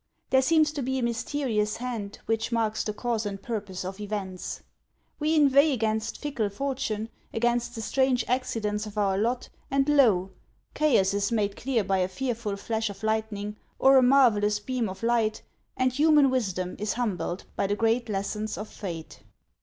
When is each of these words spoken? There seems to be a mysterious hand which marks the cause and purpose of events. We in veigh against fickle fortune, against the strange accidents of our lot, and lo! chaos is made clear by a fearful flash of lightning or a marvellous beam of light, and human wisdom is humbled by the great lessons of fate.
There 0.31 0.41
seems 0.41 0.71
to 0.71 0.81
be 0.81 0.97
a 0.97 1.03
mysterious 1.03 1.77
hand 1.77 2.17
which 2.25 2.51
marks 2.51 2.83
the 2.83 2.91
cause 2.91 3.23
and 3.23 3.39
purpose 3.39 3.85
of 3.85 3.99
events. 4.01 4.63
We 5.19 5.35
in 5.35 5.47
veigh 5.47 5.73
against 5.73 6.17
fickle 6.19 6.49
fortune, 6.49 7.09
against 7.31 7.75
the 7.75 7.83
strange 7.83 8.25
accidents 8.27 8.87
of 8.87 8.97
our 8.97 9.15
lot, 9.15 9.49
and 9.69 9.87
lo! 9.87 10.31
chaos 10.73 11.13
is 11.13 11.31
made 11.31 11.55
clear 11.55 11.83
by 11.83 11.99
a 11.99 12.07
fearful 12.07 12.55
flash 12.57 12.89
of 12.89 13.03
lightning 13.03 13.57
or 13.77 13.95
a 13.97 14.01
marvellous 14.01 14.59
beam 14.59 14.89
of 14.89 15.03
light, 15.03 15.43
and 15.77 15.93
human 15.93 16.31
wisdom 16.31 16.75
is 16.79 16.93
humbled 16.93 17.43
by 17.55 17.67
the 17.67 17.75
great 17.75 18.09
lessons 18.09 18.57
of 18.57 18.67
fate. 18.69 19.19